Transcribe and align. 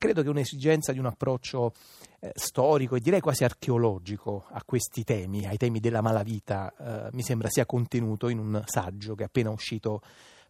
credo 0.00 0.22
che 0.22 0.30
un'esigenza 0.30 0.92
di 0.92 0.98
un 0.98 1.04
approccio 1.04 1.74
eh, 2.20 2.32
storico 2.34 2.96
e 2.96 3.00
direi 3.00 3.20
quasi 3.20 3.44
archeologico 3.44 4.46
a 4.50 4.62
questi 4.64 5.04
temi, 5.04 5.44
ai 5.44 5.58
temi 5.58 5.78
della 5.78 6.00
malavita, 6.00 6.72
eh, 6.72 7.10
mi 7.12 7.20
sembra 7.20 7.50
sia 7.50 7.66
contenuto 7.66 8.30
in 8.30 8.38
un 8.38 8.62
saggio 8.64 9.14
che 9.14 9.24
è 9.24 9.26
appena 9.26 9.50
uscito 9.50 10.00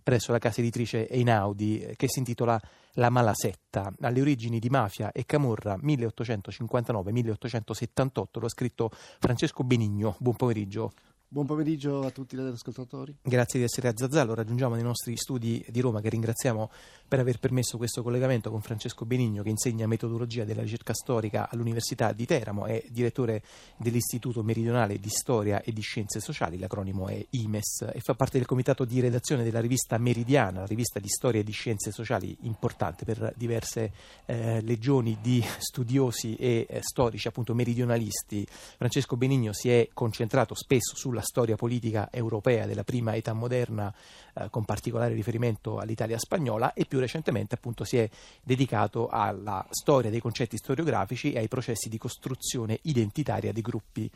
presso 0.04 0.30
la 0.30 0.38
casa 0.38 0.60
editrice 0.60 1.08
Einaudi 1.08 1.80
eh, 1.80 1.96
che 1.96 2.08
si 2.08 2.20
intitola 2.20 2.60
La 2.92 3.10
Malasetta, 3.10 3.92
alle 4.02 4.20
origini 4.20 4.60
di 4.60 4.68
mafia 4.68 5.10
e 5.10 5.26
camorra 5.26 5.76
1859-1878, 5.82 8.38
lo 8.38 8.46
ha 8.46 8.48
scritto 8.48 8.88
Francesco 9.18 9.64
Benigno. 9.64 10.14
Buon 10.20 10.36
pomeriggio. 10.36 10.92
Buon 11.32 11.46
pomeriggio 11.46 12.00
a 12.00 12.10
tutti 12.10 12.36
gli 12.36 12.40
ascoltatori. 12.40 13.14
Grazie 13.22 13.60
di 13.60 13.64
essere 13.64 13.86
a 13.86 13.92
Zazzallo. 13.94 14.34
Raggiungiamo 14.34 14.74
nei 14.74 14.82
nostri 14.82 15.16
studi 15.16 15.64
di 15.68 15.78
Roma, 15.78 16.00
che 16.00 16.08
ringraziamo 16.08 16.68
per 17.06 17.20
aver 17.20 17.38
permesso 17.38 17.76
questo 17.76 18.02
collegamento 18.02 18.50
con 18.50 18.60
Francesco 18.60 19.04
Benigno, 19.04 19.44
che 19.44 19.48
insegna 19.48 19.86
metodologia 19.86 20.42
della 20.42 20.62
ricerca 20.62 20.92
storica 20.92 21.48
all'Università 21.48 22.10
di 22.10 22.26
Teramo, 22.26 22.66
è 22.66 22.84
direttore 22.88 23.44
dell'Istituto 23.76 24.42
Meridionale 24.42 24.98
di 24.98 25.08
Storia 25.08 25.62
e 25.62 25.72
di 25.72 25.82
Scienze 25.82 26.18
Sociali, 26.18 26.58
l'acronimo 26.58 27.06
è 27.06 27.24
IMES, 27.30 27.90
e 27.92 28.00
fa 28.00 28.14
parte 28.14 28.38
del 28.38 28.46
comitato 28.48 28.84
di 28.84 28.98
redazione 28.98 29.44
della 29.44 29.60
rivista 29.60 29.98
Meridiana, 29.98 30.60
la 30.60 30.66
rivista 30.66 30.98
di 30.98 31.08
storia 31.08 31.42
e 31.42 31.44
di 31.44 31.52
scienze 31.52 31.92
sociali 31.92 32.36
importante 32.40 33.04
per 33.04 33.34
diverse 33.36 33.92
eh, 34.26 34.60
legioni 34.62 35.18
di 35.20 35.40
studiosi 35.58 36.34
e 36.34 36.66
eh, 36.68 36.80
storici, 36.82 37.28
appunto 37.28 37.54
meridionalisti. 37.54 38.44
Francesco 38.48 39.16
Benigno 39.16 39.52
si 39.52 39.70
è 39.70 39.90
concentrato 39.92 40.56
spesso 40.56 40.96
sulla 40.96 41.18
sulla 41.20 41.22
storia 41.22 41.56
politica 41.56 42.08
europea 42.10 42.66
della 42.66 42.84
prima 42.84 43.14
età 43.14 43.32
moderna, 43.32 43.92
eh, 44.34 44.48
con 44.50 44.64
particolare 44.64 45.14
riferimento 45.14 45.78
all'Italia 45.78 46.18
spagnola, 46.18 46.72
e 46.72 46.86
più 46.86 46.98
recentemente 46.98 47.54
appunto 47.54 47.84
si 47.84 47.98
è 47.98 48.08
dedicato 48.42 49.08
alla 49.08 49.64
storia 49.70 50.10
dei 50.10 50.20
concetti 50.20 50.56
storiografici 50.56 51.32
e 51.32 51.38
ai 51.38 51.48
processi 51.48 51.88
di 51.88 51.98
costruzione 51.98 52.78
identitaria 52.82 53.52
di 53.52 53.60
gruppi 53.60 54.10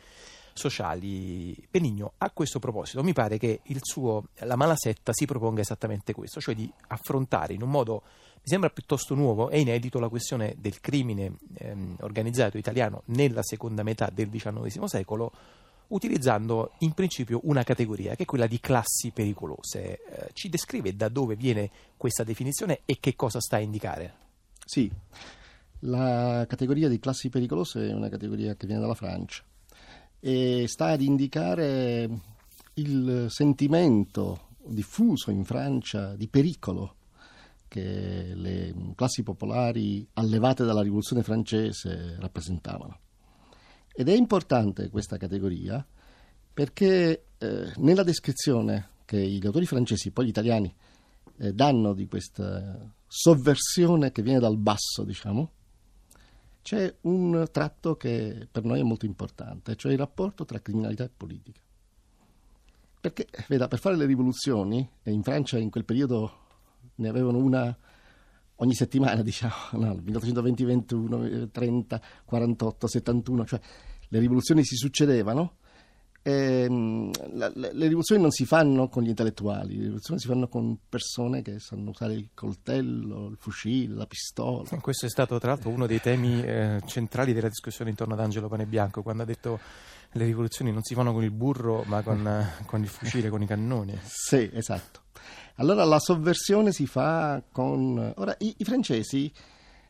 sociali. 0.53 1.55
Benigno, 1.69 2.13
a 2.17 2.31
questo 2.31 2.59
proposito, 2.59 3.03
mi 3.03 3.13
pare 3.13 3.37
che 3.37 3.61
suo, 3.81 4.25
la 4.39 4.55
Malasetta 4.55 5.11
si 5.13 5.25
proponga 5.25 5.61
esattamente 5.61 6.13
questo, 6.13 6.39
cioè 6.39 6.55
di 6.55 6.71
affrontare 6.87 7.53
in 7.53 7.61
un 7.61 7.69
modo, 7.69 8.03
mi 8.35 8.51
sembra 8.51 8.69
piuttosto 8.69 9.15
nuovo 9.15 9.49
e 9.49 9.59
inedito, 9.59 9.99
la 9.99 10.07
questione 10.07 10.55
del 10.57 10.79
crimine 10.79 11.37
ehm, 11.57 11.97
organizzato 12.01 12.57
italiano 12.57 13.01
nella 13.07 13.43
seconda 13.43 13.83
metà 13.83 14.09
del 14.13 14.29
XIX 14.29 14.83
secolo 14.85 15.31
utilizzando 15.89 16.73
in 16.79 16.93
principio 16.93 17.41
una 17.43 17.63
categoria 17.63 18.15
che 18.15 18.23
è 18.23 18.25
quella 18.25 18.47
di 18.47 18.59
classi 18.59 19.11
pericolose. 19.11 19.99
Eh, 20.03 20.29
ci 20.33 20.49
descrive 20.49 20.95
da 20.95 21.09
dove 21.09 21.35
viene 21.35 21.69
questa 21.97 22.23
definizione 22.23 22.81
e 22.85 22.97
che 22.99 23.15
cosa 23.15 23.39
sta 23.39 23.57
a 23.57 23.59
indicare? 23.59 24.13
Sì, 24.65 24.91
la 25.79 26.45
categoria 26.47 26.87
di 26.87 26.99
classi 26.99 27.29
pericolose 27.29 27.89
è 27.89 27.93
una 27.93 28.09
categoria 28.09 28.55
che 28.55 28.65
viene 28.65 28.81
dalla 28.81 28.95
Francia 28.95 29.43
e 30.19 30.65
sta 30.67 30.87
ad 30.87 31.01
indicare 31.01 32.09
il 32.75 33.27
sentimento 33.29 34.47
diffuso 34.65 35.29
in 35.29 35.45
Francia 35.45 36.15
di 36.15 36.27
pericolo 36.27 36.95
che 37.67 38.31
le 38.33 38.73
classi 38.95 39.21
popolari 39.21 40.07
allevate 40.13 40.63
dalla 40.63 40.81
rivoluzione 40.81 41.23
francese 41.23 42.15
rappresentavano. 42.19 42.99
Ed 43.97 44.09
è 44.09 44.13
importante 44.13 44.89
questa 44.89 45.15
categoria 45.15 45.85
perché 46.53 47.27
eh, 47.37 47.71
nella 47.77 48.03
descrizione 48.03 48.89
che 49.05 49.25
gli 49.25 49.45
autori 49.45 49.65
francesi, 49.65 50.11
poi 50.11 50.25
gli 50.25 50.29
italiani, 50.29 50.73
eh, 51.37 51.53
danno 51.53 51.93
di 51.93 52.05
questa 52.07 52.93
sovversione 53.07 54.11
che 54.11 54.21
viene 54.21 54.39
dal 54.39 54.57
basso, 54.57 55.03
diciamo, 55.03 55.51
c'è 56.61 56.93
un 57.01 57.47
tratto 57.51 57.95
che 57.95 58.47
per 58.51 58.63
noi 58.63 58.79
è 58.79 58.83
molto 58.83 59.05
importante, 59.05 59.75
cioè 59.75 59.93
il 59.93 59.97
rapporto 59.97 60.43
tra 60.43 60.59
criminalità 60.59 61.05
e 61.05 61.11
politica. 61.15 61.61
Perché, 62.99 63.27
veda, 63.47 63.67
per 63.67 63.79
fare 63.79 63.95
le 63.95 64.05
rivoluzioni, 64.05 64.89
e 65.03 65.11
in 65.11 65.23
Francia 65.23 65.57
in 65.57 65.69
quel 65.69 65.85
periodo 65.85 66.39
ne 66.95 67.07
avevano 67.07 67.37
una 67.37 67.77
ogni 68.57 68.73
settimana, 68.73 69.21
diciamo, 69.23 69.53
no, 69.73 69.99
1820, 70.03 70.63
21, 70.63 71.49
30, 71.49 72.01
48, 72.25 72.87
71, 72.87 73.45
cioè 73.45 73.59
le 74.09 74.19
rivoluzioni 74.19 74.63
si 74.63 74.75
succedevano. 74.75 75.57
Ehm, 76.27 77.11
la, 77.33 77.51
le, 77.53 77.71
le 77.71 77.83
rivoluzioni 77.85 78.19
non 78.19 78.31
si 78.31 78.45
fanno 78.45 78.87
con 78.89 79.03
gli 79.03 79.09
intellettuali, 79.09 79.75
le 79.75 79.83
rivoluzioni 79.83 80.19
si 80.19 80.25
fanno 80.25 80.47
con 80.47 80.75
persone 80.89 81.43
che 81.43 81.59
sanno 81.59 81.91
usare 81.91 82.13
il 82.13 82.29
coltello, 82.33 83.27
il 83.27 83.37
fucile, 83.37 83.93
la 83.93 84.07
pistola. 84.07 84.67
Questo 84.81 85.05
è 85.05 85.09
stato 85.09 85.37
tra 85.37 85.51
l'altro 85.51 85.69
uno 85.69 85.85
dei 85.85 86.01
temi 86.01 86.41
eh, 86.43 86.81
centrali 86.87 87.31
della 87.31 87.47
discussione 87.49 87.91
intorno 87.91 88.15
ad 88.15 88.21
Angelo 88.21 88.47
Panebianco, 88.47 89.03
quando 89.03 89.21
ha 89.21 89.25
detto 89.27 89.59
le 90.15 90.25
rivoluzioni 90.25 90.71
non 90.71 90.81
si 90.81 90.93
fanno 90.93 91.11
con 91.11 91.23
il 91.23 91.31
burro 91.31 91.83
ma 91.87 92.01
con, 92.01 92.25
eh, 92.25 92.65
con 92.65 92.81
il 92.81 92.87
fucile, 92.87 93.29
con 93.29 93.41
i 93.41 93.45
cannoni. 93.45 93.97
Sì, 94.03 94.49
esatto. 94.53 95.01
Allora 95.55 95.83
la 95.83 95.99
sovversione 95.99 96.71
si 96.71 96.85
fa 96.85 97.43
con... 97.51 98.13
Ora, 98.15 98.35
i, 98.39 98.55
i 98.57 98.63
francesi, 98.63 99.31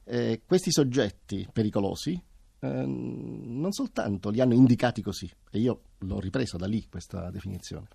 eh, 0.03 0.41
questi 0.45 0.71
soggetti 0.71 1.47
pericolosi, 1.51 2.19
eh, 2.59 2.67
non 2.67 3.71
soltanto 3.71 4.29
li 4.29 4.41
hanno 4.41 4.55
indicati 4.55 5.03
così, 5.03 5.29
e 5.51 5.59
io 5.59 5.81
l'ho 5.99 6.19
ripresa 6.19 6.57
da 6.57 6.65
lì 6.65 6.87
questa 6.89 7.29
definizione, 7.29 7.87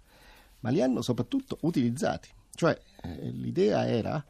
ma 0.61 0.71
li 0.71 0.83
hanno 0.83 1.03
soprattutto 1.03 1.59
utilizzati. 1.63 2.29
Cioè 2.55 2.79
eh, 3.03 3.31
l'idea 3.31 3.89
era 3.89 4.25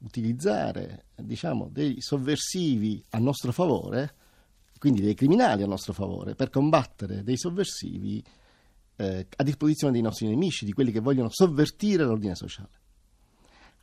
utilizzare 0.00 1.06
diciamo, 1.14 1.68
dei 1.70 2.00
sovversivi 2.00 3.04
a 3.10 3.18
nostro 3.18 3.52
favore, 3.52 4.14
quindi 4.84 5.00
dei 5.00 5.14
criminali 5.14 5.62
a 5.62 5.66
nostro 5.66 5.94
favore, 5.94 6.34
per 6.34 6.50
combattere 6.50 7.22
dei 7.22 7.38
sovversivi 7.38 8.22
eh, 8.96 9.26
a 9.34 9.42
disposizione 9.42 9.94
dei 9.94 10.02
nostri 10.02 10.26
nemici, 10.26 10.66
di 10.66 10.74
quelli 10.74 10.92
che 10.92 11.00
vogliono 11.00 11.30
sovvertire 11.30 12.04
l'ordine 12.04 12.34
sociale. 12.34 12.68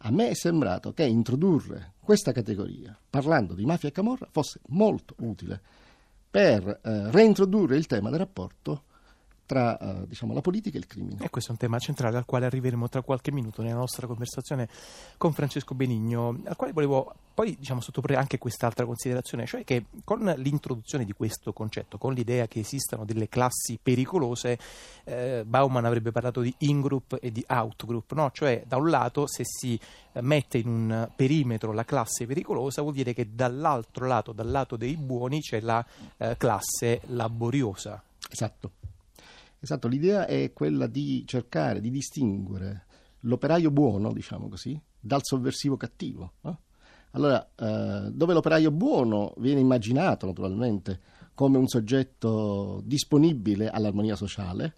A 0.03 0.11
me 0.11 0.29
è 0.29 0.35
sembrato 0.35 0.93
che 0.93 1.03
introdurre 1.03 1.93
questa 1.99 2.31
categoria, 2.31 2.95
parlando 3.09 3.55
di 3.55 3.65
mafia 3.65 3.89
e 3.89 3.91
camorra, 3.91 4.27
fosse 4.29 4.59
molto 4.67 5.15
utile 5.21 5.59
per 6.29 6.67
eh, 6.67 7.09
reintrodurre 7.09 7.77
il 7.77 7.87
tema 7.87 8.11
del 8.11 8.19
rapporto 8.19 8.83
tra 9.51 9.77
uh, 9.81 10.07
diciamo, 10.07 10.33
la 10.33 10.39
politica 10.39 10.77
e 10.77 10.79
il 10.79 10.87
crimine. 10.87 11.25
E 11.25 11.29
questo 11.29 11.49
è 11.49 11.51
un 11.51 11.59
tema 11.59 11.77
centrale 11.77 12.15
al 12.15 12.23
quale 12.23 12.45
arriveremo 12.45 12.87
tra 12.87 13.01
qualche 13.01 13.33
minuto 13.33 13.61
nella 13.61 13.75
nostra 13.75 14.07
conversazione 14.07 14.69
con 15.17 15.33
Francesco 15.33 15.75
Benigno, 15.75 16.39
al 16.45 16.55
quale 16.55 16.71
volevo 16.71 17.13
poi 17.33 17.57
diciamo, 17.59 17.81
sottoporre 17.81 18.15
anche 18.15 18.37
quest'altra 18.37 18.85
considerazione, 18.85 19.45
cioè 19.45 19.65
che 19.65 19.87
con 20.05 20.19
l'introduzione 20.37 21.03
di 21.03 21.11
questo 21.11 21.51
concetto, 21.51 21.97
con 21.97 22.13
l'idea 22.13 22.47
che 22.47 22.61
esistano 22.61 23.03
delle 23.03 23.27
classi 23.27 23.77
pericolose, 23.81 24.57
eh, 25.03 25.43
Bauman 25.45 25.83
avrebbe 25.83 26.13
parlato 26.13 26.39
di 26.39 26.53
in-group 26.59 27.17
e 27.19 27.29
di 27.33 27.43
out-group, 27.49 28.13
no? 28.13 28.31
cioè 28.31 28.63
da 28.65 28.77
un 28.77 28.89
lato 28.89 29.27
se 29.27 29.43
si 29.43 29.77
eh, 30.13 30.21
mette 30.21 30.59
in 30.59 30.67
un 30.69 31.09
perimetro 31.13 31.73
la 31.73 31.83
classe 31.83 32.25
pericolosa 32.25 32.81
vuol 32.81 32.93
dire 32.93 33.13
che 33.13 33.35
dall'altro 33.35 34.07
lato, 34.07 34.31
dal 34.31 34.49
lato 34.49 34.77
dei 34.77 34.95
buoni, 34.95 35.41
c'è 35.41 35.59
la 35.59 35.85
eh, 36.15 36.37
classe 36.37 37.01
laboriosa. 37.07 38.01
Esatto. 38.29 38.79
Esatto, 39.63 39.87
l'idea 39.87 40.25
è 40.25 40.53
quella 40.53 40.87
di 40.87 41.23
cercare 41.27 41.81
di 41.81 41.91
distinguere 41.91 42.85
l'operaio 43.19 43.69
buono, 43.69 44.11
diciamo 44.11 44.49
così, 44.49 44.81
dal 44.99 45.19
sovversivo 45.21 45.77
cattivo. 45.77 46.33
No? 46.41 46.61
Allora, 47.11 47.47
eh, 47.55 48.09
dove 48.11 48.33
l'operaio 48.33 48.71
buono 48.71 49.35
viene 49.37 49.59
immaginato 49.59 50.25
naturalmente 50.25 50.99
come 51.35 51.59
un 51.59 51.67
soggetto 51.67 52.81
disponibile 52.83 53.69
all'armonia 53.69 54.15
sociale, 54.15 54.73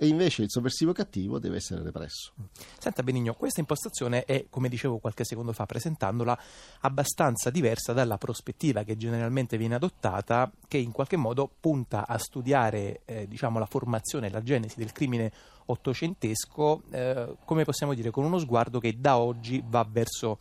e 0.00 0.06
invece 0.06 0.42
il 0.42 0.50
sovversivo 0.50 0.92
cattivo 0.92 1.40
deve 1.40 1.56
essere 1.56 1.82
represso. 1.82 2.32
Senta 2.78 3.02
Benigno, 3.02 3.34
questa 3.34 3.58
impostazione 3.58 4.24
è, 4.24 4.46
come 4.48 4.68
dicevo 4.68 4.98
qualche 4.98 5.24
secondo 5.24 5.52
fa 5.52 5.66
presentandola, 5.66 6.38
abbastanza 6.82 7.50
diversa 7.50 7.92
dalla 7.92 8.16
prospettiva 8.16 8.84
che 8.84 8.96
generalmente 8.96 9.58
viene 9.58 9.74
adottata, 9.74 10.50
che 10.68 10.78
in 10.78 10.92
qualche 10.92 11.16
modo 11.16 11.50
punta 11.58 12.06
a 12.06 12.16
studiare 12.16 13.00
eh, 13.06 13.26
diciamo, 13.26 13.58
la 13.58 13.66
formazione 13.66 14.28
e 14.28 14.30
la 14.30 14.42
genesi 14.42 14.78
del 14.78 14.92
crimine 14.92 15.32
ottocentesco, 15.66 16.82
eh, 16.90 17.36
come 17.44 17.64
possiamo 17.64 17.92
dire, 17.92 18.10
con 18.10 18.24
uno 18.24 18.38
sguardo 18.38 18.78
che 18.78 19.00
da 19.00 19.18
oggi 19.18 19.62
va 19.66 19.84
verso 19.90 20.38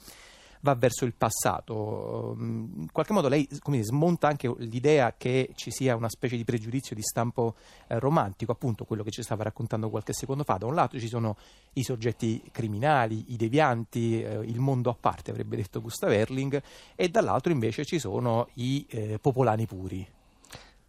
va 0.62 0.76
verso 0.76 1.06
il 1.06 1.14
passato. 1.14 2.36
In 2.40 2.88
qualche 2.92 3.14
modo 3.14 3.28
lei 3.28 3.48
dire, 3.66 3.84
smonta 3.84 4.28
anche 4.28 4.54
l'idea 4.58 5.14
che 5.18 5.52
ci 5.56 5.72
sia 5.72 5.96
una 5.96 6.10
specie 6.10 6.36
di 6.36 6.44
pregiudizio 6.44 6.96
di 6.96 7.02
stampo 7.02 7.56
eh, 7.88 8.00
romantico, 8.00 8.52
appunto 8.52 8.86
quello 8.86 9.04
che 9.04 9.12
ci 9.12 9.22
stava 9.22 9.44
raccontando 9.44 9.90
qualche 9.90 10.14
secondo 10.14 10.44
fa. 10.44 10.58
Da 10.58 10.66
un 10.66 10.76
lato 10.76 11.00
ci 11.00 11.08
sono 11.08 11.38
i 11.74 11.84
soggetti 11.84 12.42
criminali, 12.52 13.34
i 13.34 13.36
devianti, 13.36 14.22
eh, 14.22 14.40
il 14.44 14.60
mondo 14.60 14.90
a 14.90 14.96
parte, 15.00 15.32
avrebbe 15.32 15.56
detto 15.56 15.82
Gustav 15.82 16.12
Erling, 16.12 16.62
e 16.96 17.10
dall'altro 17.10 17.52
invece 17.52 17.86
ci 17.86 18.00
sono 18.00 18.50
i 18.56 18.86
eh, 18.90 19.20
popolani 19.20 19.66
puri. 19.66 20.08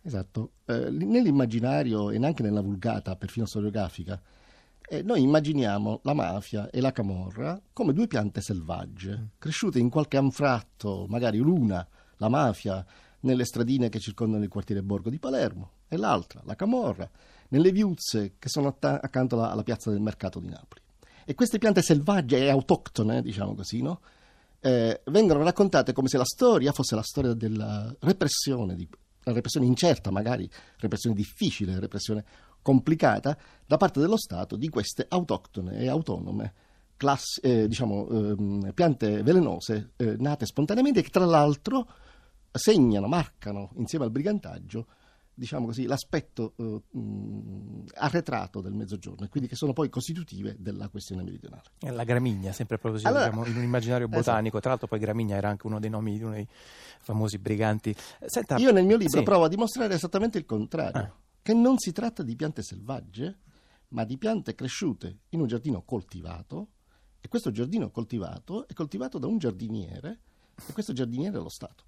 Esatto, 0.00 0.52
eh, 0.64 0.90
nell'immaginario 0.90 2.10
e 2.10 2.18
neanche 2.18 2.42
nella 2.42 2.62
vulgata, 2.62 3.14
perfino 3.16 3.44
storiografica, 3.44 4.18
e 4.88 5.02
noi 5.02 5.22
immaginiamo 5.22 6.00
la 6.02 6.14
mafia 6.14 6.70
e 6.70 6.80
la 6.80 6.92
camorra 6.92 7.60
come 7.72 7.92
due 7.92 8.06
piante 8.06 8.40
selvagge, 8.40 9.16
mm. 9.18 9.24
cresciute 9.38 9.78
in 9.78 9.90
qualche 9.90 10.16
anfratto, 10.16 11.06
magari 11.08 11.38
l'una 11.38 11.86
la 12.16 12.28
mafia 12.28 12.84
nelle 13.20 13.44
stradine 13.44 13.88
che 13.88 13.98
circondano 13.98 14.42
il 14.42 14.48
quartiere 14.48 14.82
Borgo 14.82 15.10
di 15.10 15.18
Palermo 15.18 15.70
e 15.88 15.96
l'altra, 15.96 16.40
la 16.44 16.54
Camorra, 16.54 17.08
nelle 17.48 17.72
viuzze 17.72 18.34
che 18.38 18.48
sono 18.48 18.68
att- 18.68 18.84
accanto 18.84 19.36
alla, 19.36 19.50
alla, 19.50 19.62
piazza 19.62 19.90
del 19.90 20.00
mercato 20.00 20.38
di 20.40 20.48
Napoli. 20.48 20.80
E 21.24 21.34
queste 21.34 21.58
piante 21.58 21.82
selvagge 21.82 22.38
e 22.38 22.48
autoctone, 22.48 23.22
diciamo 23.22 23.54
così, 23.54 23.82
no? 23.82 24.00
eh, 24.60 25.02
vengono 25.06 25.42
raccontate 25.42 25.92
come 25.92 26.08
se 26.08 26.16
la 26.16 26.24
storia 26.24 26.72
fosse 26.72 26.94
la 26.94 27.02
storia 27.02 27.34
della 27.34 27.94
repressione, 28.00 28.74
di, 28.74 28.88
la 29.24 29.32
repressione 29.32 29.66
incerta 29.66 30.10
magari, 30.10 30.48
repressione 30.78 31.14
difficile, 31.14 31.78
repressione 31.78 32.24
complicata 32.68 33.34
da 33.66 33.78
parte 33.78 33.98
dello 33.98 34.18
Stato 34.18 34.56
di 34.56 34.68
queste 34.68 35.06
autoctone 35.08 35.78
e 35.78 35.88
autonome 35.88 36.52
classi, 36.98 37.40
eh, 37.40 37.66
diciamo, 37.66 38.06
eh, 38.66 38.72
piante 38.74 39.22
velenose 39.22 39.92
eh, 39.96 40.16
nate 40.18 40.44
spontaneamente 40.44 41.00
che 41.00 41.08
tra 41.08 41.24
l'altro 41.24 41.88
segnano, 42.52 43.06
marcano 43.06 43.70
insieme 43.76 44.04
al 44.04 44.10
brigantaggio 44.10 44.86
diciamo 45.32 45.66
così, 45.66 45.86
l'aspetto 45.86 46.54
eh, 46.56 46.98
mh, 46.98 47.84
arretrato 47.94 48.60
del 48.60 48.74
mezzogiorno 48.74 49.24
e 49.24 49.28
quindi 49.28 49.48
che 49.48 49.54
sono 49.54 49.72
poi 49.72 49.88
costitutive 49.88 50.56
della 50.58 50.88
questione 50.88 51.22
meridionale. 51.22 51.62
La 51.78 52.04
gramigna, 52.04 52.52
sempre 52.52 52.76
proprio 52.76 53.00
allora, 53.08 53.26
diciamo, 53.26 53.46
in 53.46 53.56
un 53.56 53.62
immaginario 53.62 54.08
esatto. 54.08 54.20
botanico, 54.20 54.58
esatto. 54.58 54.60
tra 54.60 54.70
l'altro 54.70 54.88
poi 54.88 54.98
gramigna 54.98 55.36
era 55.36 55.48
anche 55.48 55.66
uno 55.66 55.78
dei 55.78 55.88
nomi 55.88 56.18
di 56.18 56.24
uno 56.24 56.32
dei 56.32 56.48
famosi 56.98 57.38
briganti. 57.38 57.94
Senta, 58.26 58.56
Io 58.56 58.72
nel 58.72 58.84
mio 58.84 58.96
libro 58.96 59.18
sì. 59.18 59.24
provo 59.24 59.44
a 59.44 59.48
dimostrare 59.48 59.94
esattamente 59.94 60.36
il 60.36 60.44
contrario, 60.44 61.00
ah. 61.00 61.26
Che 61.48 61.54
non 61.54 61.78
si 61.78 61.92
tratta 61.92 62.22
di 62.22 62.36
piante 62.36 62.62
selvagge, 62.62 63.38
ma 63.88 64.04
di 64.04 64.18
piante 64.18 64.54
cresciute 64.54 65.20
in 65.30 65.40
un 65.40 65.46
giardino 65.46 65.80
coltivato 65.80 66.66
e 67.22 67.28
questo 67.28 67.50
giardino 67.50 67.88
coltivato 67.88 68.68
è 68.68 68.74
coltivato 68.74 69.16
da 69.16 69.28
un 69.28 69.38
giardiniere 69.38 70.18
e 70.66 70.74
questo 70.74 70.92
giardiniere 70.92 71.38
è 71.38 71.40
lo 71.40 71.48
Stato. 71.48 71.84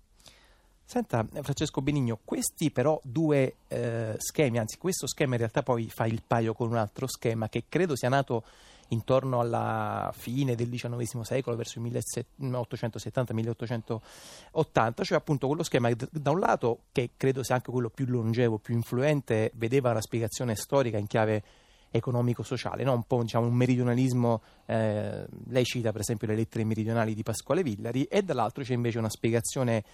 Senta, 0.83 1.29
Francesco 1.43 1.83
Benigno, 1.83 2.21
questi 2.25 2.71
però 2.71 2.99
due 3.05 3.57
eh, 3.69 4.15
schemi, 4.17 4.59
anzi 4.59 4.79
questo 4.79 5.07
schema 5.07 5.33
in 5.33 5.41
realtà 5.41 5.63
poi 5.63 5.91
fa 5.91 6.07
il 6.07 6.23
paio 6.27 6.55
con 6.55 6.71
un 6.71 6.77
altro 6.77 7.07
schema 7.07 7.51
che 7.51 7.65
credo 7.69 7.95
sia 7.97 8.09
nato 8.09 8.45
intorno 8.91 9.41
alla 9.41 10.13
fine 10.15 10.55
del 10.55 10.69
XIX 10.69 11.21
secolo, 11.21 11.57
verso 11.57 11.81
il 11.81 12.03
1870-1880, 12.41 15.03
cioè 15.03 15.19
appunto 15.19 15.47
quello 15.47 15.63
schema 15.63 15.89
che 15.89 16.09
da 16.11 16.31
un 16.31 16.39
lato, 16.39 16.85
che 16.93 17.11
credo 17.17 17.43
sia 17.43 17.57
anche 17.57 17.71
quello 17.71 17.91
più 17.91 18.07
longevo, 18.07 18.59
più 18.59 18.75
influente, 18.75 19.51
vedeva 19.55 19.93
la 19.93 20.01
spiegazione 20.01 20.55
storica 20.55 20.99
in 20.99 21.07
chiave 21.07 21.43
economico-sociale, 21.91 22.85
no? 22.85 22.95
un 22.95 23.03
po' 23.03 23.21
diciamo, 23.23 23.47
un 23.47 23.55
meridionalismo, 23.55 24.43
eh, 24.67 25.27
lei 25.49 25.65
cita 25.65 25.93
per 25.93 26.03
esempio 26.03 26.29
le 26.29 26.37
lettere 26.37 26.65
meridionali 26.65 27.15
di 27.15 27.23
Pasquale 27.23 27.63
Villari, 27.63 28.05
e 28.05 28.23
dall'altro 28.23 28.63
c'è 28.63 28.75
invece 28.75 28.99
una 28.99 29.11
spiegazione 29.11 29.85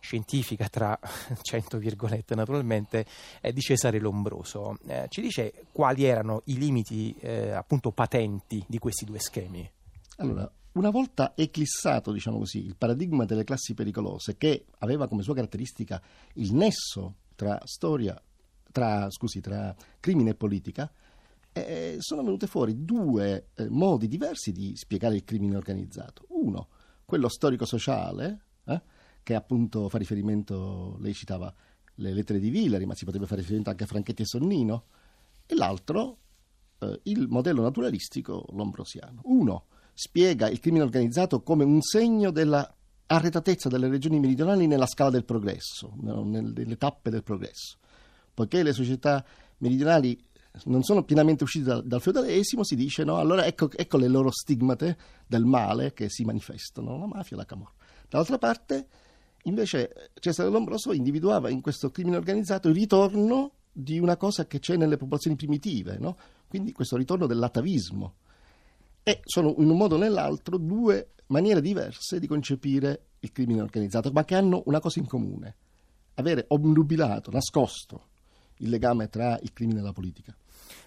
scientifica 0.00 0.68
tra 0.68 0.98
100 1.40 1.78
virgolette 1.78 2.34
naturalmente 2.34 3.06
eh, 3.40 3.52
di 3.52 3.60
Cesare 3.60 4.00
Lombroso. 4.00 4.76
Eh, 4.86 5.06
ci 5.08 5.20
dice 5.20 5.66
quali 5.70 6.04
erano 6.04 6.42
i 6.46 6.58
limiti 6.58 7.14
eh, 7.20 7.50
appunto 7.50 7.92
patenti 7.92 8.64
di 8.66 8.78
questi 8.78 9.04
due 9.04 9.20
schemi? 9.20 9.70
Allora, 10.16 10.50
una 10.72 10.90
volta 10.90 11.32
eclissato, 11.34 12.12
diciamo 12.12 12.38
così, 12.38 12.64
il 12.64 12.76
paradigma 12.76 13.24
delle 13.24 13.44
classi 13.44 13.74
pericolose 13.74 14.36
che 14.36 14.66
aveva 14.78 15.08
come 15.08 15.22
sua 15.22 15.34
caratteristica 15.34 16.00
il 16.34 16.54
nesso 16.54 17.14
tra 17.34 17.58
storia, 17.64 18.20
tra, 18.70 19.10
scusi, 19.10 19.40
tra 19.40 19.74
crimine 19.98 20.30
e 20.30 20.34
politica, 20.34 20.90
eh, 21.52 21.96
sono 21.98 22.22
venute 22.22 22.46
fuori 22.46 22.84
due 22.84 23.48
eh, 23.54 23.68
modi 23.68 24.06
diversi 24.06 24.52
di 24.52 24.76
spiegare 24.76 25.16
il 25.16 25.24
crimine 25.24 25.56
organizzato. 25.56 26.26
Uno, 26.28 26.68
quello 27.04 27.28
storico-sociale, 27.28 28.44
eh, 28.66 28.82
che 29.22 29.34
appunto 29.34 29.88
fa 29.88 29.98
riferimento, 29.98 30.96
lei 31.00 31.14
citava 31.14 31.52
le 31.94 32.12
lettere 32.12 32.38
di 32.38 32.50
Villari, 32.50 32.86
ma 32.86 32.94
si 32.94 33.04
potrebbe 33.04 33.26
fare 33.26 33.40
riferimento 33.40 33.70
anche 33.70 33.84
a 33.84 33.86
Franchetti 33.86 34.22
e 34.22 34.26
Sonnino, 34.26 34.84
e 35.46 35.54
l'altro 35.54 36.18
eh, 36.78 37.00
il 37.04 37.28
modello 37.28 37.62
naturalistico 37.62 38.46
lombrosiano. 38.50 39.20
Uno 39.24 39.66
spiega 39.92 40.48
il 40.48 40.60
crimine 40.60 40.84
organizzato 40.84 41.42
come 41.42 41.64
un 41.64 41.82
segno 41.82 42.30
della 42.30 42.74
arretratezza 43.06 43.68
delle 43.68 43.88
regioni 43.88 44.20
meridionali 44.20 44.66
nella 44.66 44.86
scala 44.86 45.10
del 45.10 45.24
progresso, 45.24 45.92
nelle 46.00 46.76
tappe 46.76 47.10
del 47.10 47.24
progresso. 47.24 47.78
Poiché 48.32 48.62
le 48.62 48.72
società 48.72 49.24
meridionali 49.58 50.18
non 50.64 50.82
sono 50.82 51.04
pienamente 51.04 51.44
uscite 51.44 51.64
dal, 51.64 51.84
dal 51.84 52.00
feudalesimo, 52.00 52.64
si 52.64 52.76
dice 52.76 53.04
no, 53.04 53.16
allora 53.16 53.44
ecco, 53.46 53.68
ecco, 53.72 53.96
le 53.96 54.08
loro 54.08 54.30
stigmate 54.30 54.96
del 55.26 55.44
male 55.44 55.92
che 55.92 56.08
si 56.08 56.24
manifestano, 56.24 56.98
la 56.98 57.06
mafia 57.06 57.36
e 57.36 57.38
la 57.40 57.44
camorra. 57.44 57.74
Dall'altra 58.08 58.38
parte, 58.38 58.88
Invece 59.44 60.10
Cesare 60.18 60.50
Lombroso 60.50 60.92
individuava 60.92 61.48
in 61.48 61.60
questo 61.60 61.90
crimine 61.90 62.16
organizzato 62.16 62.68
il 62.68 62.74
ritorno 62.74 63.52
di 63.72 63.98
una 63.98 64.16
cosa 64.16 64.46
che 64.46 64.58
c'è 64.58 64.76
nelle 64.76 64.96
popolazioni 64.96 65.36
primitive, 65.36 65.96
no? 65.98 66.16
quindi 66.48 66.72
questo 66.72 66.96
ritorno 66.96 67.26
dell'atavismo. 67.26 68.14
E 69.02 69.20
sono 69.24 69.54
in 69.58 69.70
un 69.70 69.76
modo 69.76 69.94
o 69.94 69.98
nell'altro 69.98 70.58
due 70.58 71.12
maniere 71.28 71.60
diverse 71.60 72.18
di 72.18 72.26
concepire 72.26 73.06
il 73.20 73.32
crimine 73.32 73.62
organizzato, 73.62 74.10
ma 74.10 74.24
che 74.24 74.34
hanno 74.34 74.62
una 74.66 74.80
cosa 74.80 74.98
in 74.98 75.06
comune, 75.06 75.56
avere 76.14 76.44
obnubilato, 76.48 77.30
nascosto 77.30 78.08
il 78.60 78.70
legame 78.70 79.08
tra 79.08 79.38
il 79.42 79.52
crimine 79.52 79.80
e 79.80 79.82
la 79.82 79.92
politica. 79.92 80.34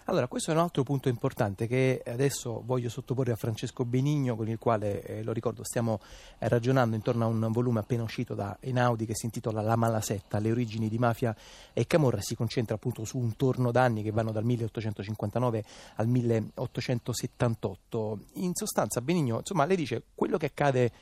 Allora, 0.06 0.28
questo 0.28 0.50
è 0.50 0.54
un 0.54 0.60
altro 0.60 0.82
punto 0.82 1.08
importante 1.08 1.66
che 1.66 2.02
adesso 2.06 2.62
voglio 2.66 2.90
sottoporre 2.90 3.32
a 3.32 3.36
Francesco 3.36 3.86
Benigno, 3.86 4.36
con 4.36 4.48
il 4.48 4.58
quale, 4.58 5.02
eh, 5.02 5.22
lo 5.22 5.32
ricordo, 5.32 5.64
stiamo 5.64 5.98
eh, 6.38 6.46
ragionando 6.48 6.94
intorno 6.94 7.24
a 7.24 7.28
un 7.28 7.48
volume 7.50 7.80
appena 7.80 8.02
uscito 8.02 8.34
da 8.34 8.58
Einaudi 8.60 9.06
che 9.06 9.14
si 9.14 9.24
intitola 9.24 9.62
La 9.62 9.76
malasetta, 9.76 10.40
le 10.40 10.50
origini 10.50 10.90
di 10.90 10.98
mafia 10.98 11.34
e 11.72 11.86
camorra, 11.86 12.20
si 12.20 12.34
concentra 12.34 12.74
appunto 12.74 13.06
su 13.06 13.16
un 13.16 13.34
torno 13.36 13.70
d'anni 13.70 14.02
che 14.02 14.10
vanno 14.10 14.30
dal 14.30 14.44
1859 14.44 15.64
al 15.94 16.06
1878. 16.06 18.18
In 18.34 18.54
sostanza, 18.54 19.00
Benigno, 19.00 19.38
insomma, 19.38 19.64
lei 19.64 19.76
dice 19.76 20.02
quello 20.14 20.36
che 20.36 20.46
accade 20.46 20.92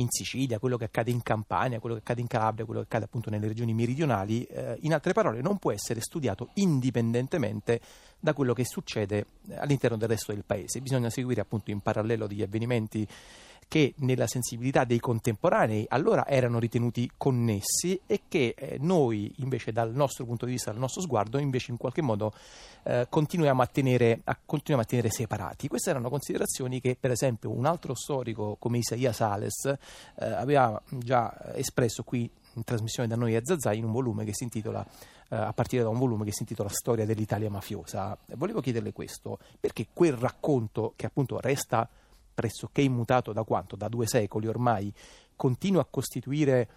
in 0.00 0.08
Sicilia, 0.08 0.58
quello 0.58 0.76
che 0.76 0.84
accade 0.84 1.10
in 1.10 1.22
Campania, 1.22 1.78
quello 1.78 1.94
che 1.94 2.00
accade 2.00 2.20
in 2.20 2.26
Calabria, 2.26 2.64
quello 2.64 2.80
che 2.80 2.86
accade 2.86 3.04
appunto 3.04 3.30
nelle 3.30 3.46
regioni 3.46 3.72
meridionali, 3.74 4.44
eh, 4.44 4.78
in 4.80 4.92
altre 4.92 5.12
parole 5.12 5.40
non 5.40 5.58
può 5.58 5.72
essere 5.72 6.00
studiato 6.00 6.50
indipendentemente 6.54 7.80
da 8.18 8.32
quello 8.32 8.52
che 8.52 8.64
succede 8.64 9.26
all'interno 9.56 9.96
del 9.96 10.08
resto 10.08 10.32
del 10.32 10.44
paese. 10.44 10.80
Bisogna 10.80 11.10
seguire 11.10 11.40
appunto 11.40 11.70
in 11.70 11.80
parallelo 11.80 12.26
degli 12.26 12.42
avvenimenti 12.42 13.06
che 13.70 13.94
nella 13.98 14.26
sensibilità 14.26 14.82
dei 14.82 14.98
contemporanei 14.98 15.86
allora 15.90 16.26
erano 16.26 16.58
ritenuti 16.58 17.08
connessi 17.16 18.00
e 18.04 18.22
che 18.26 18.52
eh, 18.58 18.78
noi 18.80 19.32
invece 19.36 19.70
dal 19.70 19.94
nostro 19.94 20.24
punto 20.24 20.44
di 20.44 20.50
vista, 20.50 20.72
dal 20.72 20.80
nostro 20.80 21.00
sguardo, 21.00 21.38
invece 21.38 21.70
in 21.70 21.76
qualche 21.76 22.02
modo 22.02 22.32
eh, 22.82 23.06
continuiamo, 23.08 23.62
a 23.62 23.66
tenere, 23.66 24.22
a, 24.24 24.36
continuiamo, 24.44 24.82
a 24.82 24.84
tenere, 24.84 25.08
separati. 25.12 25.68
Queste 25.68 25.90
erano 25.90 26.10
considerazioni 26.10 26.80
che 26.80 26.96
per 26.98 27.12
esempio 27.12 27.52
un 27.52 27.64
altro 27.64 27.94
storico 27.94 28.56
come 28.58 28.78
Isaia 28.78 29.12
Sales 29.12 29.64
eh, 29.66 29.76
aveva 30.16 30.82
già 30.88 31.54
espresso 31.54 32.02
qui 32.02 32.28
in 32.54 32.64
trasmissione 32.64 33.08
da 33.08 33.14
noi 33.14 33.36
a 33.36 33.40
Zazà 33.44 33.72
in 33.72 33.84
un 33.84 33.92
volume 33.92 34.24
che 34.24 34.34
si 34.34 34.42
intitola 34.42 34.84
eh, 35.28 35.36
a 35.36 35.52
partire 35.52 35.84
da 35.84 35.90
un 35.90 35.98
volume 36.00 36.24
che 36.24 36.32
si 36.32 36.42
intitola 36.42 36.68
Storia 36.70 37.06
dell'Italia 37.06 37.48
mafiosa. 37.48 38.18
Volevo 38.34 38.60
chiederle 38.60 38.92
questo, 38.92 39.38
perché 39.60 39.86
quel 39.92 40.14
racconto 40.14 40.94
che 40.96 41.06
appunto 41.06 41.38
resta 41.38 41.88
pressoché 42.40 42.80
immutato 42.80 43.34
da 43.34 43.42
quanto? 43.42 43.76
Da 43.76 43.88
due 43.88 44.06
secoli 44.06 44.46
ormai, 44.46 44.90
continua 45.36 45.82
a 45.82 45.86
costituire 45.88 46.68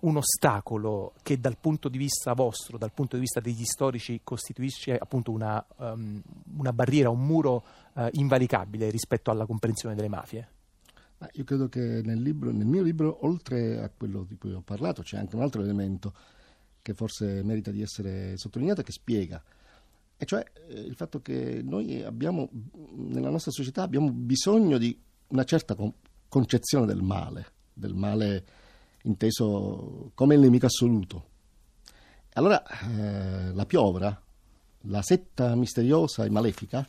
un 0.00 0.16
ostacolo 0.16 1.14
che 1.22 1.40
dal 1.40 1.56
punto 1.58 1.88
di 1.88 1.96
vista 1.96 2.34
vostro, 2.34 2.76
dal 2.76 2.92
punto 2.92 3.16
di 3.16 3.22
vista 3.22 3.40
degli 3.40 3.64
storici, 3.64 4.20
costituisce 4.22 4.96
appunto 4.98 5.30
una, 5.30 5.64
um, 5.76 6.20
una 6.58 6.72
barriera, 6.74 7.08
un 7.08 7.24
muro 7.24 7.64
uh, 7.94 8.08
invalicabile 8.12 8.90
rispetto 8.90 9.30
alla 9.30 9.46
comprensione 9.46 9.94
delle 9.94 10.08
mafie? 10.08 10.48
Ma 11.16 11.28
io 11.32 11.44
credo 11.44 11.68
che 11.68 12.02
nel, 12.04 12.20
libro, 12.20 12.50
nel 12.50 12.66
mio 12.66 12.82
libro, 12.82 13.24
oltre 13.24 13.82
a 13.82 13.90
quello 13.94 14.24
di 14.24 14.36
cui 14.36 14.52
ho 14.52 14.62
parlato, 14.62 15.00
c'è 15.02 15.16
anche 15.16 15.36
un 15.36 15.42
altro 15.42 15.62
elemento 15.62 16.12
che 16.82 16.92
forse 16.92 17.42
merita 17.42 17.70
di 17.70 17.80
essere 17.80 18.36
sottolineato 18.36 18.82
e 18.82 18.84
che 18.84 18.92
spiega 18.92 19.42
e 20.22 20.26
cioè 20.26 20.44
eh, 20.68 20.78
il 20.78 20.94
fatto 20.96 21.22
che 21.22 21.62
noi 21.62 22.02
abbiamo, 22.02 22.50
nella 22.94 23.30
nostra 23.30 23.50
società 23.50 23.82
abbiamo 23.82 24.10
bisogno 24.12 24.76
di 24.76 24.94
una 25.28 25.44
certa 25.44 25.74
con- 25.74 25.94
concezione 26.28 26.84
del 26.84 27.00
male, 27.00 27.46
del 27.72 27.94
male 27.94 28.44
inteso 29.04 30.10
come 30.12 30.34
il 30.34 30.42
nemico 30.42 30.66
assoluto. 30.66 31.28
Allora 32.34 32.62
eh, 32.66 33.54
la 33.54 33.64
piovra, 33.64 34.22
la 34.82 35.00
setta 35.00 35.54
misteriosa 35.54 36.26
e 36.26 36.28
malefica, 36.28 36.86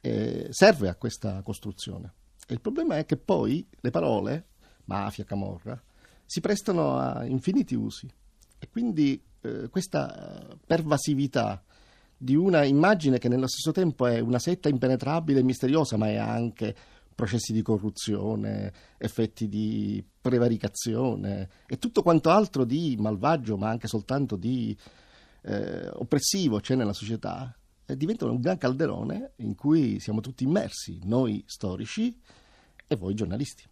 eh, 0.00 0.46
serve 0.48 0.88
a 0.88 0.94
questa 0.94 1.42
costruzione. 1.42 2.14
E 2.48 2.54
il 2.54 2.62
problema 2.62 2.96
è 2.96 3.04
che 3.04 3.18
poi 3.18 3.68
le 3.80 3.90
parole, 3.90 4.46
mafia, 4.84 5.24
camorra, 5.24 5.78
si 6.24 6.40
prestano 6.40 6.96
a 6.96 7.26
infiniti 7.26 7.74
usi. 7.74 8.10
E 8.58 8.68
quindi 8.70 9.22
eh, 9.42 9.68
questa 9.68 10.56
pervasività 10.66 11.62
di 12.16 12.34
una 12.34 12.64
immagine 12.64 13.18
che 13.18 13.28
nello 13.28 13.46
stesso 13.46 13.72
tempo 13.72 14.06
è 14.06 14.20
una 14.20 14.38
setta 14.38 14.68
impenetrabile 14.68 15.40
e 15.40 15.42
misteriosa, 15.42 15.96
ma 15.96 16.08
è 16.08 16.16
anche 16.16 16.74
processi 17.14 17.52
di 17.52 17.62
corruzione, 17.62 18.72
effetti 18.98 19.48
di 19.48 20.04
prevaricazione 20.20 21.48
e 21.66 21.78
tutto 21.78 22.02
quanto 22.02 22.30
altro 22.30 22.64
di 22.64 22.96
malvagio, 22.98 23.56
ma 23.56 23.68
anche 23.68 23.88
soltanto 23.88 24.36
di 24.36 24.76
eh, 25.42 25.88
oppressivo 25.88 26.60
c'è 26.60 26.74
nella 26.74 26.92
società, 26.92 27.56
eh, 27.86 27.96
diventa 27.96 28.26
un 28.26 28.40
gran 28.40 28.58
calderone 28.58 29.32
in 29.36 29.54
cui 29.54 29.98
siamo 29.98 30.20
tutti 30.20 30.44
immersi, 30.44 31.00
noi 31.04 31.42
storici 31.46 32.14
e 32.86 32.96
voi 32.96 33.14
giornalisti. 33.14 33.64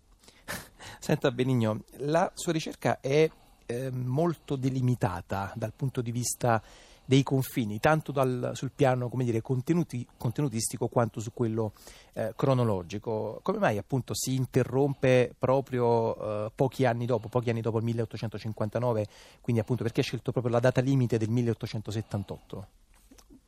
Senta 0.99 1.31
Benigno, 1.31 1.85
la 1.99 2.31
sua 2.35 2.53
ricerca 2.53 3.01
è 3.01 3.31
eh, 3.67 3.91
molto 3.91 4.57
delimitata 4.57 5.53
dal 5.55 5.73
punto 5.75 6.01
di 6.01 6.13
vista 6.13 6.63
dei 7.05 7.23
confini, 7.23 7.79
tanto 7.81 8.13
dal, 8.13 8.53
sul 8.55 8.71
piano 8.75 9.11
dire, 9.15 9.41
contenuti, 9.43 10.07
contenutistico 10.17 10.89
quanto 10.89 11.21
su 11.21 11.33
quello 11.33 11.73
eh, 12.15 12.33
cronologico. 12.37 13.41
Come 13.43 13.59
mai 13.59 13.79
appunto 13.79 14.15
si 14.15 14.35
interrompe 14.35 15.35
proprio 15.39 16.47
eh, 16.47 16.53
pochi 16.55 16.85
anni 16.85 17.07
dopo, 17.07 17.29
pochi 17.29 17.51
anni 17.51 17.61
dopo 17.61 17.79
il 17.79 17.85
1859, 17.85 19.07
quindi 19.41 19.61
appunto 19.61 19.83
perché 19.83 20.01
ha 20.01 20.05
scelto 20.05 20.33
proprio 20.33 20.53
la 20.53 20.61
data 20.61 20.81
limite 20.81 21.19
del 21.19 21.31
1878? 21.31 22.67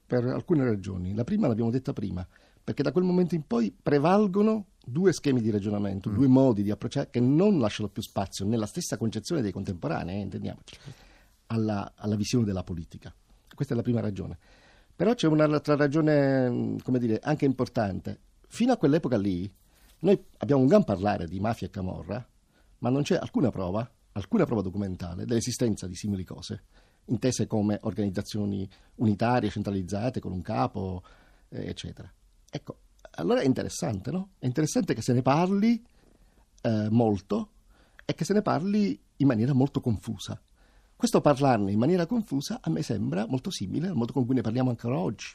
Per 0.06 0.24
alcune 0.24 0.64
ragioni. 0.64 1.14
La 1.14 1.24
prima 1.24 1.48
l'abbiamo 1.48 1.70
detta 1.70 1.92
prima, 1.92 2.26
perché 2.62 2.82
da 2.82 2.92
quel 2.92 3.04
momento 3.04 3.34
in 3.34 3.46
poi 3.46 3.74
prevalgono 3.80 4.66
due 4.84 5.12
schemi 5.12 5.40
di 5.40 5.50
ragionamento, 5.50 6.10
mm. 6.10 6.14
due 6.14 6.28
modi 6.28 6.62
di 6.62 6.70
approcciare 6.70 7.10
che 7.10 7.20
non 7.20 7.58
lasciano 7.58 7.88
più 7.88 8.02
spazio 8.02 8.44
nella 8.44 8.66
stessa 8.66 8.96
concezione 8.96 9.42
dei 9.42 9.50
contemporanei, 9.50 10.18
eh, 10.18 10.20
intendiamoci, 10.20 10.76
alla, 11.46 11.92
alla 11.96 12.16
visione 12.16 12.44
della 12.44 12.62
politica. 12.62 13.12
Questa 13.56 13.74
è 13.74 13.76
la 13.76 13.82
prima 13.82 14.00
ragione. 14.00 14.38
Però 14.94 15.14
c'è 15.14 15.26
un'altra 15.26 15.74
ragione, 15.74 16.76
come 16.84 16.98
dire, 17.00 17.18
anche 17.20 17.44
importante. 17.44 18.20
Fino 18.46 18.72
a 18.72 18.76
quell'epoca 18.76 19.16
lì, 19.16 19.52
noi 20.00 20.24
abbiamo 20.38 20.60
un 20.60 20.68
gran 20.68 20.84
parlare 20.84 21.26
di 21.26 21.40
mafia 21.40 21.66
e 21.66 21.70
camorra, 21.70 22.24
ma 22.78 22.90
non 22.90 23.02
c'è 23.02 23.16
alcuna 23.16 23.50
prova, 23.50 23.90
alcuna 24.12 24.44
prova 24.44 24.62
documentale 24.62 25.24
dell'esistenza 25.24 25.86
di 25.86 25.94
simili 25.94 26.22
cose, 26.22 26.64
intese 27.06 27.46
come 27.46 27.78
organizzazioni 27.82 28.68
unitarie, 28.96 29.50
centralizzate, 29.50 30.20
con 30.20 30.32
un 30.32 30.42
capo, 30.42 31.02
eh, 31.48 31.66
eccetera. 31.68 32.12
Ecco, 32.50 32.78
allora 33.12 33.40
è 33.40 33.44
interessante, 33.44 34.10
no? 34.10 34.30
È 34.38 34.46
interessante 34.46 34.94
che 34.94 35.02
se 35.02 35.12
ne 35.12 35.22
parli 35.22 35.82
eh, 36.62 36.88
molto 36.90 37.50
e 38.04 38.14
che 38.14 38.24
se 38.24 38.34
ne 38.34 38.42
parli 38.42 38.98
in 39.16 39.26
maniera 39.26 39.54
molto 39.54 39.80
confusa. 39.80 40.40
Questo 40.96 41.20
parlarne 41.20 41.72
in 41.72 41.78
maniera 41.78 42.06
confusa 42.06 42.60
a 42.62 42.70
me 42.70 42.80
sembra 42.82 43.26
molto 43.26 43.50
simile 43.50 43.88
al 43.88 43.94
modo 43.94 44.14
con 44.14 44.24
cui 44.24 44.34
ne 44.34 44.40
parliamo 44.40 44.70
ancora 44.70 44.96
oggi. 44.96 45.34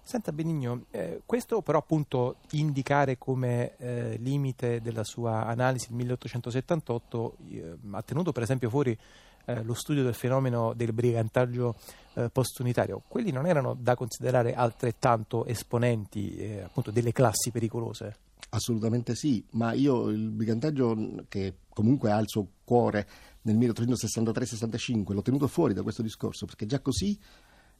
Senta 0.00 0.32
Benigno, 0.32 0.86
eh, 0.90 1.20
questo 1.26 1.60
però 1.60 1.78
appunto 1.78 2.36
indicare 2.52 3.18
come 3.18 3.76
eh, 3.76 4.16
limite 4.16 4.80
della 4.80 5.04
sua 5.04 5.44
analisi 5.44 5.88
il 5.90 5.96
1878 5.96 7.36
eh, 7.50 7.76
ha 7.90 8.02
tenuto 8.02 8.32
per 8.32 8.42
esempio 8.42 8.70
fuori 8.70 8.98
eh, 9.44 9.62
lo 9.62 9.74
studio 9.74 10.02
del 10.02 10.14
fenomeno 10.14 10.72
del 10.72 10.94
brigantaggio 10.94 11.76
eh, 12.14 12.30
postunitario. 12.30 13.02
Quelli 13.06 13.32
non 13.32 13.46
erano 13.46 13.76
da 13.78 13.94
considerare 13.94 14.54
altrettanto 14.54 15.44
esponenti 15.44 16.34
eh, 16.36 16.62
appunto 16.62 16.90
delle 16.90 17.12
classi 17.12 17.50
pericolose? 17.50 18.29
Assolutamente 18.50 19.14
sì, 19.14 19.44
ma 19.52 19.72
io 19.72 20.08
il 20.08 20.30
brigantaggio 20.30 21.24
che 21.28 21.58
comunque 21.68 22.10
ha 22.10 22.18
il 22.18 22.28
suo 22.28 22.48
cuore 22.64 23.06
nel 23.42 23.56
1863-65 23.56 25.12
l'ho 25.12 25.22
tenuto 25.22 25.46
fuori 25.46 25.72
da 25.72 25.82
questo 25.82 26.02
discorso 26.02 26.44
perché 26.44 26.66
già 26.66 26.80
così 26.80 27.18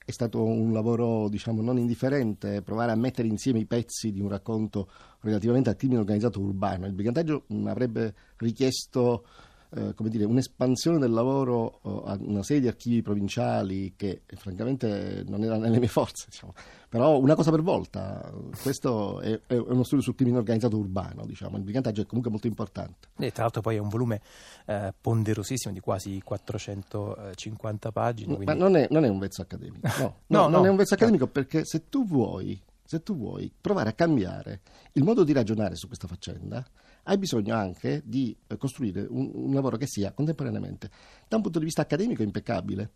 è 0.03 0.11
stato 0.11 0.43
un 0.43 0.73
lavoro 0.73 1.29
diciamo 1.29 1.61
non 1.61 1.79
indifferente 1.79 2.63
provare 2.63 2.93
a 2.93 2.97
mettere 2.97 3.29
insieme 3.29 3.59
i 3.59 3.67
pezzi 3.67 4.11
di 4.11 4.21
un 4.21 4.29
racconto 4.29 4.91
relativamente 5.21 5.69
al 5.69 5.77
crimine 5.77 6.01
organizzato 6.01 6.41
urbano. 6.41 6.87
Il 6.87 6.95
brigantaggio 6.95 7.45
avrebbe 7.67 8.15
richiesto 8.37 9.25
eh, 9.73 9.95
come 9.95 10.09
dire, 10.09 10.25
un'espansione 10.25 10.99
del 10.99 11.13
lavoro 11.13 11.79
oh, 11.83 12.03
a 12.03 12.19
una 12.21 12.43
serie 12.43 12.63
di 12.63 12.69
archivi 12.69 13.03
provinciali 13.03 13.95
che 13.97 14.23
eh, 14.27 14.37
francamente 14.37 15.25
non 15.29 15.45
era 15.45 15.57
nelle 15.59 15.79
mie 15.79 15.89
forze, 15.89 16.27
diciamo. 16.29 16.53
però 16.89 17.19
una 17.19 17.35
cosa 17.37 17.51
per 17.51 17.63
volta, 17.63 18.33
questo 18.63 19.21
è, 19.21 19.41
è, 19.47 19.57
uno 19.57 19.85
studio 19.85 20.03
sul 20.03 20.17
crimine 20.17 20.39
organizzato 20.39 20.77
urbano, 20.77 21.25
diciamo. 21.25 21.57
il 21.57 21.63
brigantaggio 21.63 22.03
è 22.03 22.07
comunque 22.07 22.31
molto 22.31 22.49
importante. 22.49 23.09
E 23.19 23.31
tra 23.31 23.43
l'altro 23.43 23.61
poi 23.61 23.77
è 23.77 23.79
un 23.79 23.89
volume 23.89 24.21
eh, 24.67 24.93
ponderosissimo 25.01 25.73
di 25.73 25.81
quasi 25.81 26.21
450 26.21 27.93
pagine. 27.93 28.35
Quindi... 28.35 28.53
Ma 28.53 28.55
non 28.55 28.77
è, 28.77 28.89
non 28.91 29.05
è, 29.05 29.09
un 29.09 29.19
vezzo 29.19 29.43
accademico, 29.43 29.87
no, 29.87 30.15
no, 30.27 30.39
no 30.41 30.49
non 30.49 30.61
no, 30.63 30.67
è 30.67 30.71
un 30.71 30.77
vezzo 30.77 30.95
accademico 30.95 31.29
perché 31.29 31.65
se 31.65 31.89
tu 31.89 32.05
vuoi 32.07 32.61
se 32.91 33.05
tu 33.05 33.17
vuoi 33.17 33.53
provare 33.61 33.91
a 33.91 33.93
cambiare 33.93 34.63
il 34.95 35.05
modo 35.05 35.23
di 35.23 35.33
ragionare 35.33 35.77
su 35.77 35.87
questa 35.87 36.09
faccenda, 36.09 36.67
hai 37.05 37.19
bisogno 37.19 37.55
anche 37.55 38.03
di 38.05 38.37
eh, 38.49 38.57
costruire 38.57 39.07
un, 39.09 39.31
un 39.33 39.55
lavoro 39.55 39.77
che 39.77 39.87
sia 39.87 40.11
contemporaneamente, 40.11 40.91
da 41.29 41.37
un 41.37 41.43
punto 41.43 41.61
di 41.61 41.67
vista 41.67 41.83
accademico, 41.83 42.25
impeccabile 42.25 42.91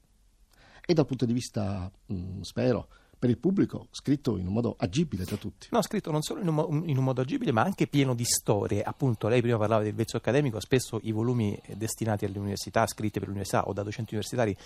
e 0.84 0.94
dal 0.94 1.06
punto 1.06 1.26
di 1.26 1.32
vista, 1.32 1.88
mh, 2.06 2.14
mm, 2.14 2.40
spero, 2.40 2.88
per 3.16 3.30
il 3.30 3.38
pubblico, 3.38 3.86
scritto 3.92 4.36
in 4.36 4.48
un 4.48 4.52
modo 4.52 4.74
agibile 4.76 5.22
da 5.22 5.36
tutti. 5.36 5.68
No, 5.70 5.80
scritto 5.80 6.10
non 6.10 6.22
solo 6.22 6.40
in 6.40 6.48
un, 6.48 6.82
in 6.88 6.98
un, 6.98 7.04
modo 7.04 7.20
agibile, 7.20 7.52
ma 7.52 7.62
anche 7.62 7.86
pieno 7.86 8.16
di 8.16 8.24
storie. 8.24 8.82
Appunto, 8.82 9.28
lei 9.28 9.42
prima 9.42 9.58
parlava 9.58 9.84
del 9.84 9.94
vezzo 9.94 10.16
accademico, 10.16 10.58
spesso 10.58 10.98
i 11.04 11.12
volumi 11.12 11.56
destinati 11.76 12.24
alle 12.24 12.38
università, 12.38 12.84
scritti 12.88 13.20
per 13.20 13.28
l'università 13.28 13.68
o 13.68 13.72
da 13.72 13.84
docenti 13.84 14.14
universitari, 14.14 14.56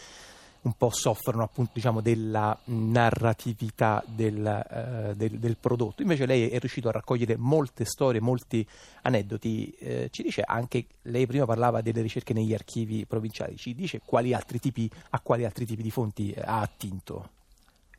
un 0.62 0.72
po' 0.72 0.90
soffrono 0.90 1.42
appunto 1.42 1.72
diciamo, 1.74 2.00
della 2.00 2.58
narratività 2.64 4.02
del, 4.06 4.44
eh, 4.46 5.14
del, 5.16 5.38
del, 5.38 5.56
prodotto. 5.56 6.02
Invece 6.02 6.26
lei 6.26 6.48
è 6.48 6.58
riuscito 6.58 6.88
a 6.88 6.92
raccogliere 6.92 7.36
molte 7.36 7.84
storie, 7.84 8.20
molti 8.20 8.66
aneddoti. 9.02 9.70
Eh, 9.78 10.08
ci 10.10 10.22
dice 10.22 10.42
anche, 10.42 10.86
lei 11.02 11.26
prima 11.26 11.46
parlava 11.46 11.80
delle 11.80 12.02
ricerche 12.02 12.32
negli 12.32 12.54
archivi 12.54 13.06
provinciali, 13.06 13.56
ci 13.56 13.74
dice 13.74 14.00
quali 14.04 14.36
tipi, 14.60 14.90
a 15.10 15.20
quali 15.20 15.44
altri 15.44 15.64
tipi 15.66 15.82
di 15.82 15.90
fonti 15.90 16.32
eh, 16.32 16.40
ha 16.40 16.60
attinto? 16.60 17.30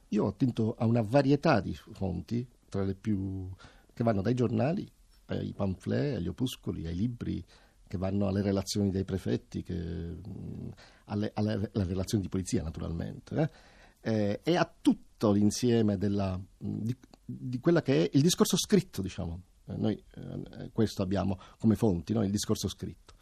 Io 0.10 0.26
ho 0.26 0.28
attinto 0.28 0.76
a 0.78 0.86
una 0.86 1.02
varietà 1.02 1.60
di 1.60 1.74
fonti, 1.74 2.46
tra 2.68 2.84
le 2.84 2.96
più 2.96 3.50
che 3.94 4.04
vanno 4.04 4.22
dai 4.22 4.34
giornali 4.34 4.90
ai 5.28 5.54
pamphlet, 5.54 6.18
agli 6.18 6.28
opuscoli, 6.28 6.88
ai 6.88 6.96
libri, 6.96 7.44
che 7.90 7.98
vanno 7.98 8.28
alle 8.28 8.44
relazioni 8.44 8.92
dei 8.92 9.04
prefetti, 9.04 9.64
che, 9.64 10.16
alle, 11.06 11.32
alle, 11.34 11.72
alle, 11.74 11.86
relazioni 11.86 12.22
di 12.22 12.30
polizia 12.30 12.62
naturalmente, 12.62 13.36
eh? 13.36 13.50
Eh, 14.02 14.40
e 14.44 14.56
a 14.56 14.72
tutto 14.80 15.32
l'insieme 15.32 15.98
della, 15.98 16.40
di, 16.56 16.96
di 17.26 17.60
quella 17.60 17.82
che 17.82 18.06
è 18.06 18.10
il 18.14 18.22
discorso 18.22 18.58
scritto, 18.58 19.02
diciamo. 19.02 19.42
Eh, 19.66 19.76
noi 19.76 20.02
eh, 20.14 20.70
questo 20.72 21.02
abbiamo 21.02 21.40
come 21.58 21.76
fonti, 21.76 22.14
no? 22.14 22.24
il 22.24 22.30
discorso 22.30 22.68
scritto. 22.68 23.16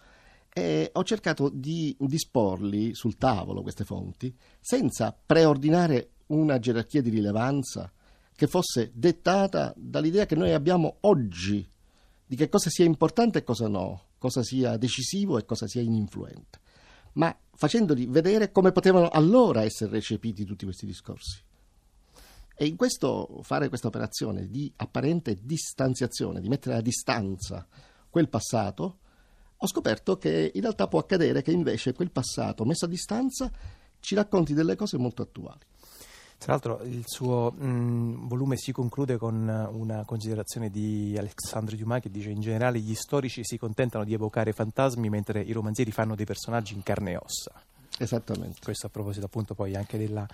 E 0.49 0.89
ho 0.91 1.03
cercato 1.05 1.47
di 1.47 1.95
disporli 1.97 2.93
sul 2.93 3.15
tavolo 3.15 3.61
queste 3.61 3.85
fonti 3.85 4.35
senza 4.59 5.17
preordinare 5.25 6.09
una 6.27 6.59
gerarchia 6.59 7.01
di 7.01 7.09
rilevanza 7.09 7.89
che 8.35 8.47
fosse 8.47 8.91
dettata 8.93 9.73
dall'idea 9.77 10.25
che 10.25 10.35
noi 10.35 10.51
abbiamo 10.51 10.97
oggi 11.01 11.67
di 12.25 12.35
che 12.35 12.49
cosa 12.49 12.69
sia 12.69 12.85
importante 12.85 13.39
e 13.39 13.43
cosa 13.43 13.67
no, 13.67 14.06
cosa 14.17 14.43
sia 14.43 14.77
decisivo 14.77 15.37
e 15.37 15.45
cosa 15.45 15.67
sia 15.67 15.81
ininfluente, 15.81 16.59
ma 17.13 17.35
facendoli 17.53 18.05
vedere 18.05 18.51
come 18.51 18.71
potevano 18.71 19.09
allora 19.09 19.63
essere 19.63 19.91
recepiti 19.91 20.45
tutti 20.45 20.65
questi 20.65 20.85
discorsi. 20.85 21.41
E 22.59 22.65
in 22.65 22.75
questo 22.75 23.41
fare 23.43 23.69
questa 23.69 23.87
operazione 23.87 24.47
di 24.47 24.71
apparente 24.77 25.37
distanziazione, 25.41 26.41
di 26.41 26.49
mettere 26.49 26.75
a 26.75 26.81
distanza 26.81 27.67
quel 28.09 28.29
passato, 28.29 28.99
ho 29.57 29.67
scoperto 29.67 30.17
che 30.17 30.51
in 30.53 30.61
realtà 30.61 30.87
può 30.87 30.99
accadere 30.99 31.41
che 31.41 31.51
invece 31.51 31.93
quel 31.93 32.11
passato 32.11 32.65
messo 32.65 32.85
a 32.85 32.87
distanza 32.87 33.51
ci 33.99 34.15
racconti 34.15 34.53
delle 34.53 34.75
cose 34.75 34.97
molto 34.97 35.21
attuali. 35.21 35.65
Tra 36.37 36.51
l'altro 36.51 36.81
il 36.83 37.03
suo 37.05 37.51
mh, 37.51 37.67
mm, 37.67 38.27
volume 38.27 38.57
si 38.57 38.71
conclude 38.71 39.17
con 39.17 39.69
una 39.71 40.05
considerazione 40.05 40.69
di 40.69 41.15
Alexandre 41.17 41.75
Dumas 41.75 42.01
che 42.01 42.11
dice 42.11 42.29
in 42.29 42.41
generale 42.41 42.79
gli 42.79 42.95
storici 42.95 43.43
si 43.43 43.57
contentano 43.57 44.03
di 44.03 44.13
evocare 44.13 44.53
fantasmi 44.53 45.09
mentre 45.09 45.41
i 45.41 45.51
romanzieri 45.51 45.91
fanno 45.91 46.15
dei 46.15 46.25
personaggi 46.25 46.73
in 46.73 46.83
carne 46.83 47.11
e 47.11 47.17
ossa. 47.17 47.51
Esattamente. 47.97 48.59
Questo 48.63 48.87
a 48.87 48.89
proposito 48.89 49.25
appunto 49.25 49.55
poi 49.55 49.75
anche 49.75 49.97
della 49.97 50.27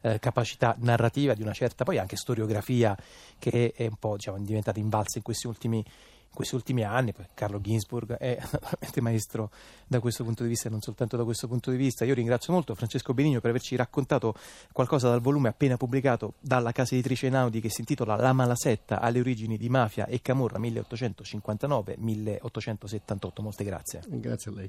eh, 0.00 0.18
capacità 0.18 0.74
narrativa 0.78 1.34
di 1.34 1.42
una 1.42 1.52
certa 1.52 1.84
poi 1.84 1.98
anche 1.98 2.16
storiografia 2.16 2.96
che 3.38 3.72
è 3.74 3.84
un 3.84 3.96
po' 3.98 4.16
diciamo, 4.16 4.38
diventata 4.38 4.78
invalsa 4.78 5.18
in 5.18 5.22
questi 5.22 5.46
ultimi 5.46 5.84
in 6.30 6.36
questi 6.36 6.54
ultimi 6.54 6.84
anni, 6.84 7.12
Carlo 7.34 7.60
Ginsburg 7.60 8.12
è 8.12 8.38
naturalmente 8.40 9.00
maestro 9.00 9.50
da 9.86 9.98
questo 9.98 10.22
punto 10.22 10.44
di 10.44 10.48
vista 10.48 10.68
e 10.68 10.70
non 10.70 10.80
soltanto 10.80 11.16
da 11.16 11.24
questo 11.24 11.48
punto 11.48 11.72
di 11.72 11.76
vista. 11.76 12.04
Io 12.04 12.14
ringrazio 12.14 12.52
molto 12.52 12.76
Francesco 12.76 13.12
Benigno 13.12 13.40
per 13.40 13.50
averci 13.50 13.74
raccontato 13.74 14.36
qualcosa 14.72 15.08
dal 15.08 15.20
volume 15.20 15.48
appena 15.48 15.76
pubblicato 15.76 16.34
dalla 16.38 16.70
casa 16.70 16.94
editrice 16.94 17.28
Naudi 17.28 17.60
che 17.60 17.68
si 17.68 17.80
intitola 17.80 18.14
La 18.14 18.32
malasetta 18.32 19.00
alle 19.00 19.18
origini 19.18 19.58
di 19.58 19.68
mafia 19.68 20.06
e 20.06 20.22
camorra 20.22 20.60
1859-1878. 20.60 23.42
Molte 23.42 23.64
grazie. 23.64 24.00
Grazie 24.06 24.52
a 24.52 24.54
lei. 24.54 24.68